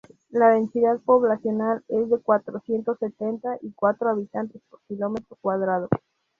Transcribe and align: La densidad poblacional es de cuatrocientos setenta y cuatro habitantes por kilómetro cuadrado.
La 0.31 0.49
densidad 0.49 0.99
poblacional 1.05 1.83
es 1.87 2.09
de 2.09 2.17
cuatrocientos 2.17 2.97
setenta 2.97 3.59
y 3.61 3.71
cuatro 3.73 4.09
habitantes 4.09 4.59
por 4.67 4.81
kilómetro 4.87 5.37
cuadrado. 5.41 5.89